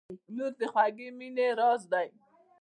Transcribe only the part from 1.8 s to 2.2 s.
دی.